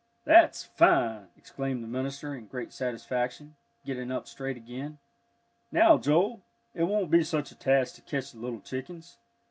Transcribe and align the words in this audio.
"That's 0.25 0.63
fine!" 0.63 1.27
exclaimed 1.37 1.83
the 1.83 1.87
minister 1.87 2.33
in 2.33 2.47
great 2.47 2.73
satisfaction, 2.73 3.55
getting 3.85 4.11
up 4.11 4.27
straight 4.27 4.57
again. 4.57 4.97
"Now, 5.71 5.99
Joel, 5.99 6.41
it 6.73 6.85
won't 6.85 7.11
be 7.11 7.23
such 7.23 7.51
a 7.51 7.55
task 7.55 7.93
to 7.97 8.01
catch 8.01 8.31
the 8.31 8.39
little 8.39 8.61
chickens. 8.61 9.19